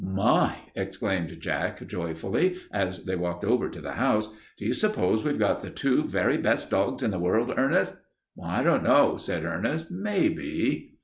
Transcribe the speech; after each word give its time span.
"My!" 0.03 0.55
exclaimed 0.73 1.39
Jack, 1.39 1.85
joyfully, 1.87 2.57
as 2.73 3.05
they 3.05 3.15
walked 3.15 3.43
over 3.45 3.69
to 3.69 3.79
the 3.79 3.91
house, 3.91 4.29
"do 4.57 4.65
you 4.65 4.73
s'pose 4.73 5.23
we've 5.23 5.37
got 5.37 5.59
the 5.59 5.69
two 5.69 6.05
very 6.05 6.37
best 6.39 6.71
dogs 6.71 7.03
in 7.03 7.11
the 7.11 7.19
world, 7.19 7.53
Ernest?" 7.55 7.97
"I 8.43 8.63
don't 8.63 8.81
know," 8.83 9.17
said 9.17 9.45
Ernest. 9.45 9.91
"Maybe." 9.91 10.95